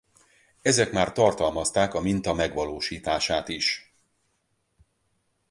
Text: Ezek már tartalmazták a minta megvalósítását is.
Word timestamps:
Ezek 0.61 0.91
már 0.91 1.11
tartalmazták 1.11 1.93
a 1.93 2.01
minta 2.01 2.33
megvalósítását 2.33 3.47
is. 3.47 3.95